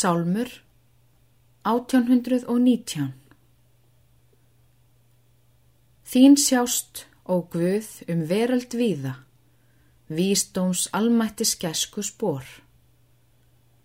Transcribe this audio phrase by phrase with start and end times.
[0.00, 0.48] Sálmur
[1.68, 3.10] 1819
[6.08, 9.12] Þín sjást, ó Guð, um veröld víða,
[10.08, 12.46] vísdóms almætti skesku spór.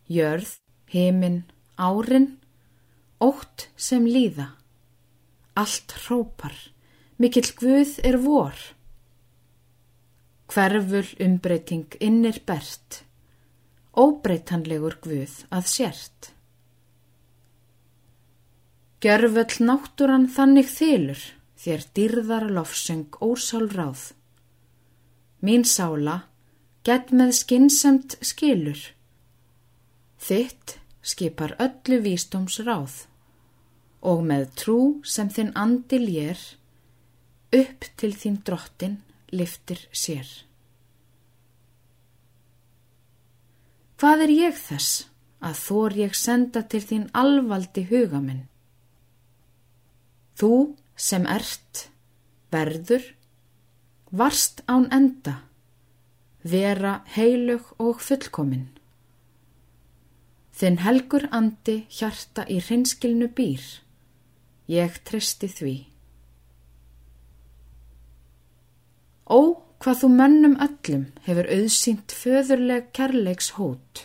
[0.08, 0.54] Jörð,
[0.94, 1.42] heiminn,
[1.76, 2.30] árin,
[3.20, 4.54] ótt sem líða,
[5.52, 6.56] allt hrópar,
[7.20, 8.56] mikill Guð er vor.
[10.48, 13.04] Hverful umbreyting innir bert,
[14.00, 16.32] óbreytanlegur Guð að sért.
[19.04, 21.20] Gjörföll náttúran þannig þylur,
[21.62, 24.14] þér dyrðar lofsöng ósál ráð.
[25.46, 26.24] Mín sála,
[26.86, 28.80] gett með skinsamt skilur.
[30.18, 33.04] Þitt skipar öllu vístóms ráð
[34.06, 36.42] og með trú sem þinn andi lér,
[37.54, 39.00] upp til þín drottin
[39.34, 40.45] liftir sér.
[43.96, 45.06] Hvað er ég þess
[45.46, 48.44] að þór ég senda til þín alvaldi hugaminn?
[50.36, 51.86] Þú sem ert,
[52.52, 53.06] verður,
[54.12, 55.38] varst án enda,
[56.44, 58.68] vera heilug og fullkominn.
[60.56, 63.64] Þinn helgur andi hjarta í hreinskilnu býr,
[64.72, 65.76] ég treysti því.
[69.32, 74.00] Ó, hvað þú mönnum öllum hefur auðsýnt föðurleg kærleiks hót.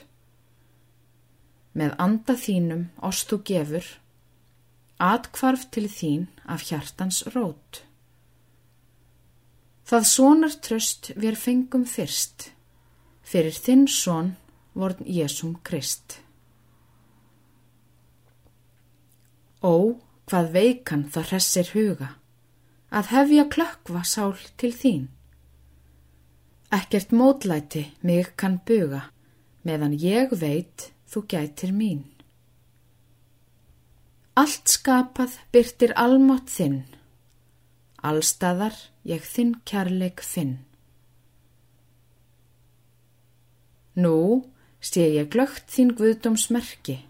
[1.73, 3.87] Með anda þínum ost þú gefur,
[5.01, 7.79] atkvarf til þín af hjartans rót.
[9.89, 12.51] Það sonar tröst við fengum fyrst,
[13.25, 14.35] fyrir þinn son
[14.77, 16.19] vorn Jésum Krist.
[19.65, 19.97] Ó,
[20.29, 22.11] hvað veikan það hressir huga,
[22.93, 25.09] að hefja klökkva sál til þín.
[26.71, 29.11] Ekkert mótlæti mig kann buga,
[29.67, 32.05] meðan ég veit þú gætir mín.
[34.39, 36.85] Allt skapað byrtir almátt þinn,
[38.07, 40.61] allstaðar ég þinn kærleik finn.
[43.99, 44.47] Nú
[44.79, 47.01] sé ég glögt þín guðdómsmerki,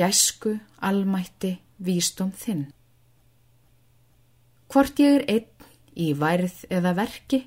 [0.00, 2.70] gæsku, almætti, vísdóm þinn.
[4.72, 7.44] Hvort ég er einn í værið eða verki,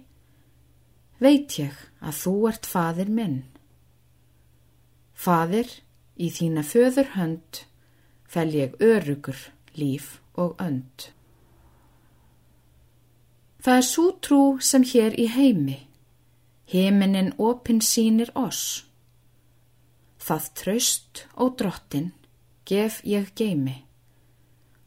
[1.23, 3.41] veit ég að þú ert fadir minn.
[5.13, 5.69] Fadir,
[6.19, 7.63] í þína föður hönd,
[8.27, 9.39] fel ég örugur
[9.79, 11.09] líf og önd.
[13.63, 15.77] Það er svo trú sem hér í heimi,
[16.67, 18.83] heiminin opin sínir oss.
[20.19, 22.11] Það tröst og drottin
[22.67, 23.83] gef ég geimi,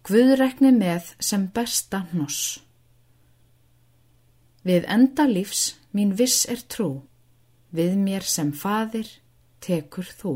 [0.06, 2.65] Guðrekni með sem besta hnoss.
[4.66, 7.04] Við enda lífs mín viss er trú,
[7.70, 9.06] við mér sem fadir
[9.62, 10.32] tekur þú.